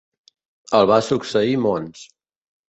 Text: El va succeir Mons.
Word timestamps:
El 0.79 0.89
va 0.91 0.97
succeir 1.09 1.53
Mons. 1.67 2.03